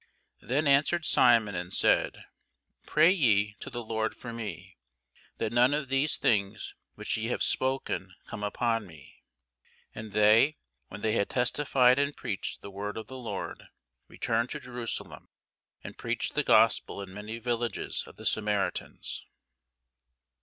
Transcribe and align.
Then 0.41 0.65
answered 0.65 1.05
Simon, 1.05 1.53
and 1.53 1.71
said, 1.71 2.25
Pray 2.87 3.11
ye 3.11 3.55
to 3.59 3.69
the 3.69 3.83
Lord 3.83 4.15
for 4.15 4.33
me, 4.33 4.75
that 5.37 5.53
none 5.53 5.75
of 5.75 5.89
these 5.89 6.17
things 6.17 6.73
which 6.95 7.15
ye 7.17 7.25
have 7.27 7.43
spoken 7.43 8.15
come 8.25 8.41
upon 8.43 8.87
me. 8.87 9.21
And 9.93 10.11
they, 10.13 10.57
when 10.87 11.01
they 11.01 11.11
had 11.11 11.29
testified 11.29 11.99
and 11.99 12.15
preached 12.17 12.61
the 12.63 12.71
word 12.71 12.97
of 12.97 13.09
the 13.09 13.17
Lord, 13.19 13.67
returned 14.07 14.49
to 14.49 14.59
Jerusalem, 14.59 15.29
and 15.83 15.99
preached 15.99 16.33
the 16.33 16.41
gospel 16.41 16.99
in 17.03 17.13
many 17.13 17.37
villages 17.37 18.03
of 18.07 18.15
the 18.15 18.25
Samaritans. 18.25 19.27